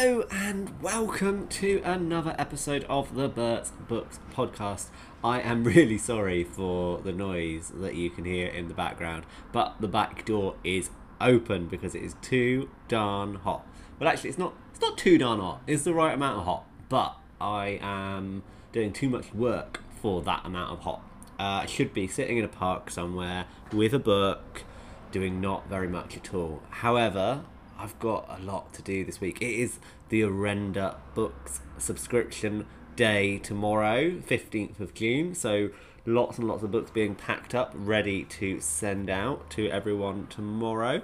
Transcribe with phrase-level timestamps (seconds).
[0.00, 4.90] Hello and welcome to another episode of the Bert's Books podcast.
[5.24, 9.74] I am really sorry for the noise that you can hear in the background, but
[9.80, 10.90] the back door is
[11.20, 13.66] open because it is too darn hot.
[13.98, 14.54] Well, actually, it's not.
[14.70, 15.62] It's not too darn hot.
[15.66, 20.46] It's the right amount of hot, but I am doing too much work for that
[20.46, 21.02] amount of hot.
[21.40, 24.62] Uh, I should be sitting in a park somewhere with a book,
[25.10, 26.62] doing not very much at all.
[26.70, 27.42] However,
[27.78, 29.40] I've got a lot to do this week.
[29.40, 29.78] It is
[30.08, 35.32] the Orenda Books subscription day tomorrow, 15th of June.
[35.34, 35.70] So
[36.04, 41.02] lots and lots of books being packed up, ready to send out to everyone tomorrow.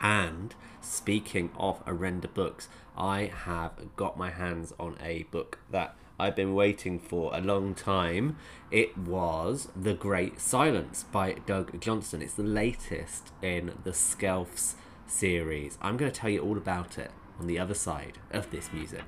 [0.00, 6.34] And speaking of Orenda Books, I have got my hands on a book that I've
[6.34, 8.36] been waiting for a long time.
[8.72, 12.20] It was The Great Silence by Doug Johnstone.
[12.20, 14.74] It's the latest in the Skelfs
[15.10, 15.78] series.
[15.82, 19.04] I'm going to tell you all about it on the other side of this music.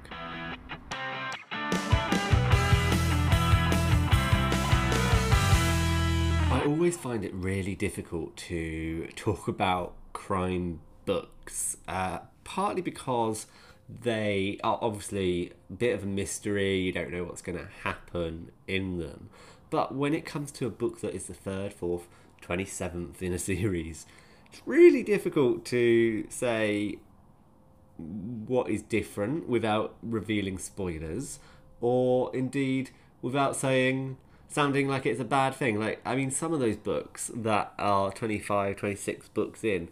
[6.50, 13.46] I always find it really difficult to talk about crime books, uh, partly because
[13.88, 18.50] they are obviously a bit of a mystery, you don't know what's going to happen
[18.66, 19.28] in them.
[19.70, 22.06] But when it comes to a book that is the third, fourth,
[22.42, 24.06] 27th in a series,
[24.52, 26.98] it's really difficult to say
[27.96, 31.38] what is different without revealing spoilers,
[31.80, 32.90] or indeed
[33.22, 35.80] without saying sounding like it's a bad thing.
[35.80, 39.88] Like, I mean, some of those books that are 25, 26 books in,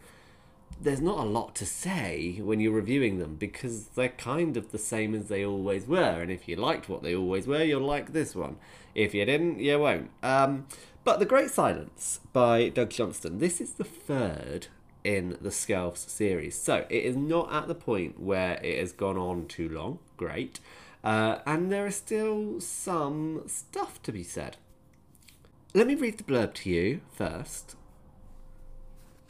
[0.78, 4.78] there's not a lot to say when you're reviewing them because they're kind of the
[4.78, 6.20] same as they always were.
[6.20, 8.56] And if you liked what they always were, you'll like this one.
[8.94, 10.10] If you didn't, you won't.
[10.22, 10.66] Um,
[11.04, 14.68] but The Great Silence by Doug Johnstone, this is the third
[15.02, 16.60] in the Skelfs series.
[16.60, 19.98] So it is not at the point where it has gone on too long.
[20.16, 20.60] Great.
[21.02, 24.56] Uh, and there is still some stuff to be said.
[25.72, 27.76] Let me read the blurb to you first.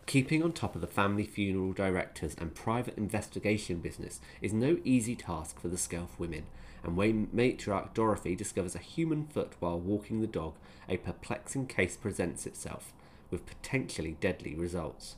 [0.07, 5.15] Keeping on top of the family funeral directors and private investigation business is no easy
[5.15, 6.47] task for the Skelf women,
[6.83, 10.55] and when matriarch Dorothy discovers a human foot while walking the dog,
[10.89, 12.93] a perplexing case presents itself,
[13.31, 15.17] with potentially deadly results.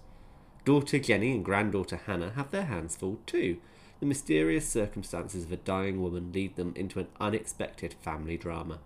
[0.65, 3.59] Daughter Jenny and granddaughter Hannah have their hands full too.
[4.01, 8.79] The mysterious circumstances of a dying woman lead them into an unexpected family drama.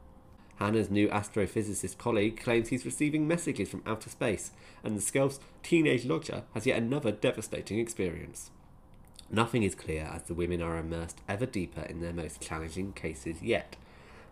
[0.56, 6.06] Hannah's new astrophysicist colleague claims he's receiving messages from outer space, and the Skelf's teenage
[6.06, 8.50] lodger has yet another devastating experience.
[9.30, 13.42] Nothing is clear as the women are immersed ever deeper in their most challenging cases
[13.42, 13.76] yet.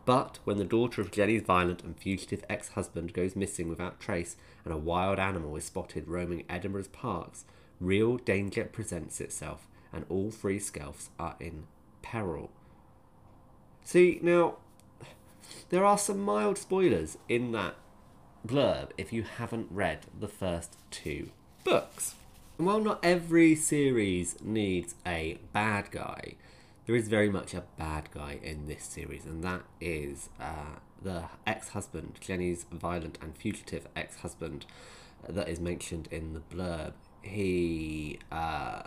[0.04, 4.36] But when the daughter of Jenny's violent and fugitive ex husband goes missing without trace
[4.64, 7.44] and a wild animal is spotted roaming Edinburgh's parks,
[7.80, 11.64] real danger presents itself, and all three Skelfs are in
[12.02, 12.50] peril.
[13.82, 14.56] See, now,
[15.70, 17.76] there are some mild spoilers in that
[18.46, 21.30] blurb if you haven't read the first two
[21.64, 22.14] books.
[22.56, 26.34] While not every series needs a bad guy,
[26.86, 31.24] there is very much a bad guy in this series, and that is uh, the
[31.48, 34.66] ex husband, Jenny's violent and fugitive ex husband,
[35.28, 36.92] that is mentioned in the blurb.
[37.22, 38.82] He uh,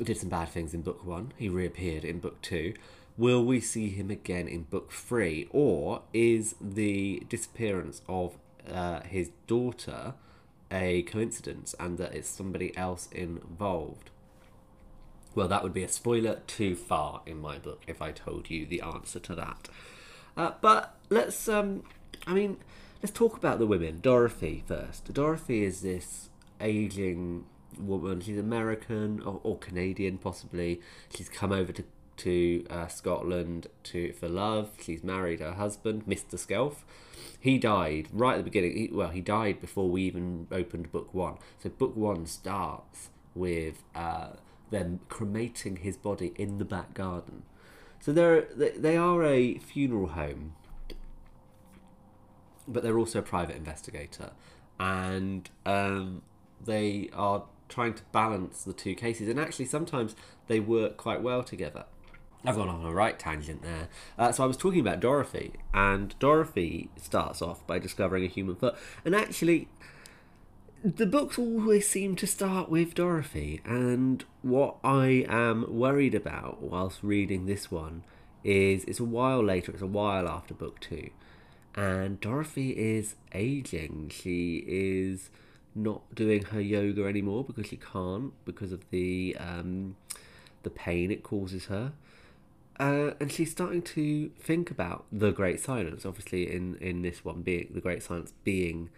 [0.00, 2.74] did some bad things in book one, he reappeared in book two.
[3.16, 8.36] Will we see him again in book three, or is the disappearance of
[8.72, 10.14] uh, his daughter
[10.74, 14.10] a coincidence and that it's somebody else involved?
[15.34, 18.66] Well, that would be a spoiler too far in my book if I told you
[18.66, 19.68] the answer to that.
[20.36, 21.84] Uh, but let's, um,
[22.26, 22.58] I mean,
[23.02, 24.00] let's talk about the women.
[24.00, 25.12] Dorothy first.
[25.12, 26.28] Dorothy is this
[26.60, 27.46] aging
[27.78, 28.20] woman.
[28.20, 30.80] She's American or, or Canadian, possibly.
[31.14, 31.84] She's come over to
[32.24, 34.70] to uh, Scotland to for love.
[34.80, 36.36] She's married her husband, Mr.
[36.36, 36.76] Skelf.
[37.38, 38.76] He died right at the beginning.
[38.76, 41.36] He, well, he died before we even opened book one.
[41.62, 44.30] So book one starts with uh,
[44.70, 47.42] them cremating his body in the back garden.
[48.00, 50.54] So they're they are a funeral home,
[52.66, 54.30] but they're also a private investigator,
[54.80, 56.22] and um,
[56.62, 59.28] they are trying to balance the two cases.
[59.28, 60.16] And actually, sometimes
[60.46, 61.84] they work quite well together.
[62.44, 63.88] I've gone on a right tangent there.
[64.18, 68.56] Uh, so I was talking about Dorothy, and Dorothy starts off by discovering a human
[68.56, 68.74] foot.
[69.04, 69.68] And actually,
[70.84, 73.62] the books always seem to start with Dorothy.
[73.64, 78.04] And what I am worried about whilst reading this one
[78.42, 81.10] is it's a while later, it's a while after book two.
[81.74, 84.10] And Dorothy is aging.
[84.14, 85.30] She is
[85.74, 89.96] not doing her yoga anymore because she can't because of the um,
[90.62, 91.92] the pain it causes her.
[92.78, 96.04] Uh, and she's starting to think about the Great Silence.
[96.04, 98.90] Obviously, in in this one, being the Great Silence being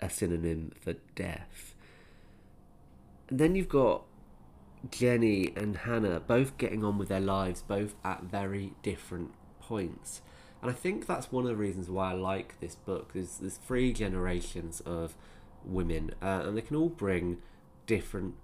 [0.00, 1.74] a synonym for death.
[3.28, 4.02] And then you've got
[4.90, 10.22] Jenny and Hannah both getting on with their lives, both at very different points.
[10.62, 13.12] And I think that's one of the reasons why I like this book.
[13.14, 15.14] Is there's three generations of
[15.64, 17.38] women, uh, and they can all bring
[17.86, 18.34] different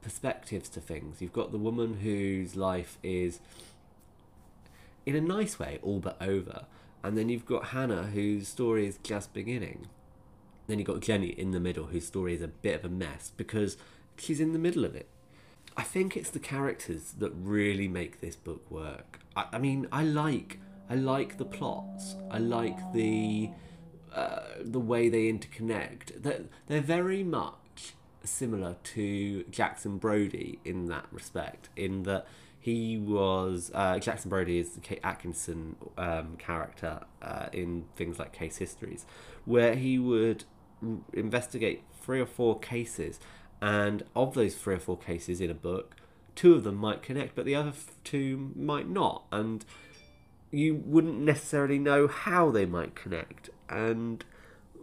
[0.00, 1.20] perspectives to things.
[1.20, 3.40] You've got the woman whose life is,
[5.06, 6.66] in a nice way, all but over,
[7.02, 9.88] and then you've got Hannah, whose story is just beginning.
[10.66, 13.32] Then you've got Jenny in the middle, whose story is a bit of a mess
[13.36, 13.76] because
[14.16, 15.08] she's in the middle of it.
[15.76, 19.20] I think it's the characters that really make this book work.
[19.34, 22.16] I, I mean, I like I like the plots.
[22.30, 23.50] I like the
[24.14, 26.22] uh, the way they interconnect.
[26.22, 27.94] They're, they're very much
[28.24, 32.26] similar to Jackson Brodie in that respect, in that
[32.62, 38.32] he was uh, Jackson Brodie is the Kate Atkinson um, character uh, in things like
[38.32, 39.04] case histories,
[39.44, 40.44] where he would
[41.12, 43.18] investigate three or four cases
[43.60, 45.96] and of those three or four cases in a book,
[46.36, 47.72] two of them might connect, but the other
[48.04, 49.64] two might not, and
[50.52, 54.24] you wouldn't necessarily know how they might connect and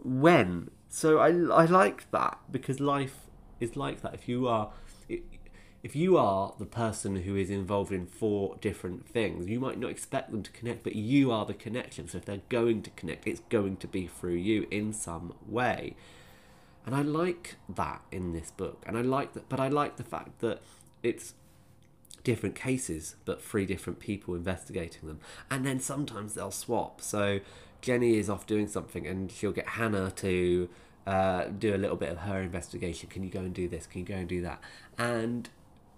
[0.04, 0.70] when.
[0.90, 3.20] So I, I like that because life
[3.58, 4.12] is like that.
[4.12, 4.70] If you are
[5.82, 9.90] if you are the person who is involved in four different things, you might not
[9.90, 12.08] expect them to connect, but you are the connection.
[12.08, 15.96] So if they're going to connect, it's going to be through you in some way.
[16.84, 18.82] And I like that in this book.
[18.86, 20.60] And I like that, but I like the fact that
[21.02, 21.34] it's
[22.24, 25.20] different cases, but three different people investigating them.
[25.50, 27.00] And then sometimes they'll swap.
[27.00, 27.40] So
[27.80, 30.68] Jenny is off doing something and she'll get Hannah to
[31.06, 33.08] uh, do a little bit of her investigation.
[33.08, 33.86] Can you go and do this?
[33.86, 34.60] Can you go and do that?
[34.98, 35.48] And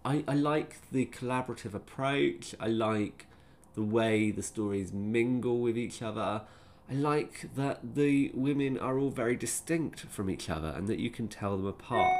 [0.04, 2.54] I, I like the collaborative approach.
[2.58, 3.26] I like
[3.74, 6.42] the way the stories mingle with each other.
[6.90, 11.10] I like that the women are all very distinct from each other and that you
[11.10, 12.12] can tell them apart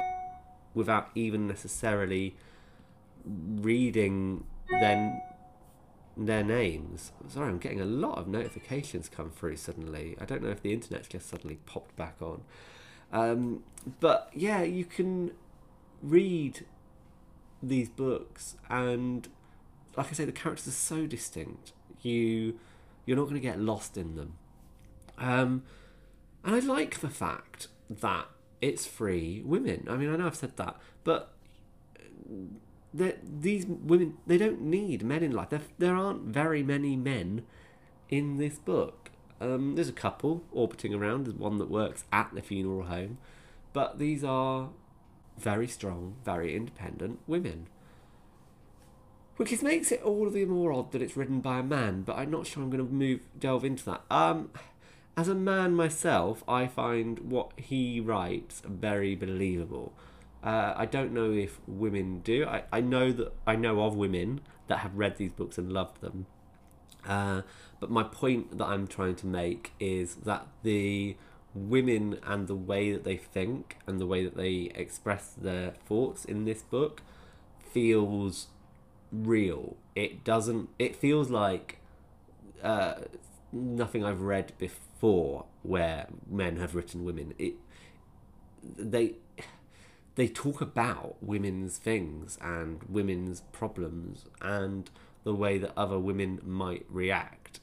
[0.73, 2.35] without even necessarily
[3.25, 5.21] reading their,
[6.17, 7.11] their names.
[7.27, 10.15] Sorry, I'm getting a lot of notifications come through suddenly.
[10.19, 12.41] I don't know if the internet's just suddenly popped back on.
[13.11, 13.63] Um,
[13.99, 15.31] but yeah, you can
[16.01, 16.65] read
[17.67, 19.29] these books and
[19.95, 21.73] like I say, the characters are so distinct.
[22.01, 22.59] You
[23.05, 24.33] you're not going to get lost in them.
[25.17, 25.63] Um,
[26.43, 28.27] and I like the fact that
[28.61, 29.87] it's free women.
[29.89, 31.33] I mean, I know I've said that, but
[32.93, 35.49] that these women they don't need men in life.
[35.49, 37.43] There, there aren't very many men
[38.09, 39.11] in this book.
[39.41, 41.25] Um, there's a couple orbiting around.
[41.25, 43.17] There's one that works at the funeral home,
[43.73, 44.69] but these are
[45.37, 47.67] very strong, very independent women.
[49.37, 52.29] Which makes it all the more odd that it's written by a man, but I'm
[52.29, 54.01] not sure I'm going to move delve into that.
[54.11, 54.51] Um,
[55.17, 59.93] as a man myself, I find what he writes very believable.
[60.43, 62.45] Uh, I don't know if women do.
[62.45, 66.01] I, I know that I know of women that have read these books and loved
[66.01, 66.25] them.
[67.07, 67.41] Uh,
[67.79, 71.15] but my point that I'm trying to make is that the
[71.53, 76.25] women and the way that they think and the way that they express their thoughts
[76.25, 77.01] in this book
[77.71, 78.47] feels
[79.11, 79.77] real.
[79.95, 80.69] It doesn't.
[80.79, 81.79] It feels like
[82.63, 82.95] uh,
[83.51, 87.33] nothing I've read before where men have written women.
[87.37, 87.53] It
[88.63, 89.15] they
[90.15, 94.89] they talk about women's things and women's problems and
[95.23, 97.59] the way that other women might react.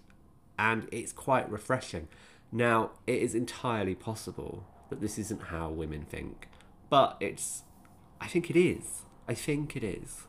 [0.59, 2.09] And it's quite refreshing.
[2.53, 6.49] Now, it is entirely possible that this isn't how women think,
[6.89, 7.63] but it's.
[8.21, 9.03] I think it is.
[9.29, 10.27] I think it is.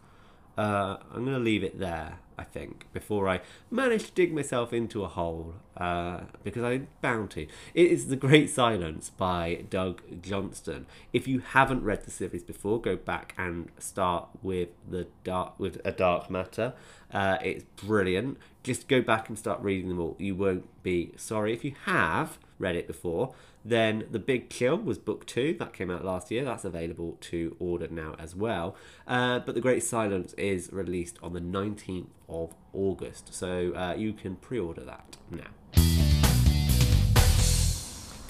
[0.58, 4.74] Uh, I'm going to leave it there, I think, before I manage to dig myself
[4.74, 7.48] into a hole, uh, because I'm bound to.
[7.74, 10.86] It is The Great Silence by Doug Johnstone.
[11.14, 15.80] If you haven't read the series before, go back and start with the dark with
[15.86, 16.74] A Dark Matter.
[17.14, 18.38] Uh, it's brilliant.
[18.64, 20.16] Just go back and start reading them all.
[20.20, 21.54] You won't be sorry.
[21.54, 23.34] If you have read it before,
[23.66, 26.46] then The Big Chill was book two, that came out last year.
[26.46, 28.76] That's available to order now as well.
[29.08, 34.14] Uh, but The Great Silence is released on the 19th of August, so uh, you
[34.14, 35.48] can pre order that now.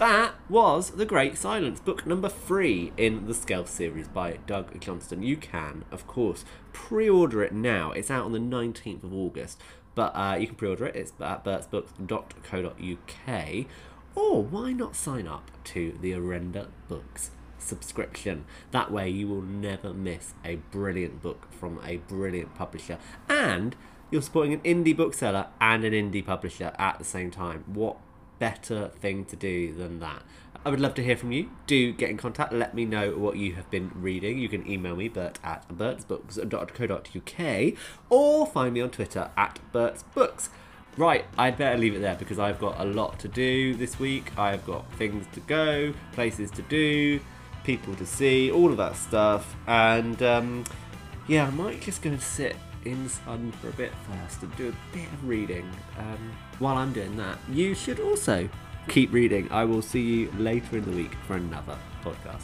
[0.02, 5.22] That was The Great Silence, book number three in the Skelf series by Doug Johnstone.
[5.22, 7.92] You can, of course, pre order it now.
[7.92, 9.62] It's out on the 19th of August,
[9.94, 10.96] but uh, you can pre order it.
[10.96, 13.66] It's at bertsbooks.co.uk
[14.16, 18.46] or why not sign up to the Orenda Books subscription.
[18.72, 22.98] That way, you will never miss a brilliant book from a brilliant publisher.
[23.30, 23.76] And
[24.10, 27.64] you're supporting an indie bookseller and an indie publisher at the same time.
[27.68, 27.98] What
[28.40, 30.24] better thing to do than that?
[30.64, 31.50] I would love to hear from you.
[31.66, 32.54] Do get in contact.
[32.54, 34.38] Let me know what you have been reading.
[34.38, 37.74] You can email me, bert at bertsbooks.co.uk,
[38.10, 40.50] or find me on Twitter at bertsbooks.
[40.98, 44.38] Right, I'd better leave it there because I've got a lot to do this week.
[44.38, 47.22] I've got things to go, places to do,
[47.64, 49.56] people to see, all of that stuff.
[49.68, 50.66] And um,
[51.28, 54.56] yeah, I might just go and sit in the sun for a bit first and
[54.58, 55.70] do a bit of reading.
[55.98, 58.50] Um, while I'm doing that, you should also
[58.88, 59.50] keep reading.
[59.52, 62.44] I will see you later in the week for another podcast.